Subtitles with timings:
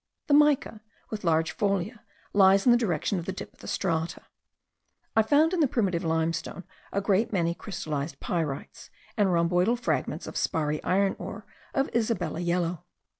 [0.25, 0.81] The mica,
[1.11, 1.99] with large folia,
[2.33, 4.23] lies in the direction of the dip of the strata.
[5.15, 10.37] I found in the primitive limestone a great many crystallized pyrites, and rhomboidal fragments of
[10.37, 11.45] sparry iron ore
[11.75, 12.83] of Isabella yellow.